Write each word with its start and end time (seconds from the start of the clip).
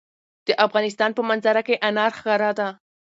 د 0.47 0.49
افغانستان 0.65 1.09
په 1.17 1.21
منظره 1.29 1.61
کې 1.67 1.81
انار 1.87 2.11
ښکاره 2.17 2.51
ده. 2.59 2.67